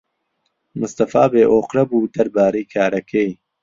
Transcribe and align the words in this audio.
مستەفا 0.79 1.23
بێئۆقرە 1.31 1.83
بوو 1.89 2.11
دەربارەی 2.15 2.69
کارەکەی. 2.73 3.31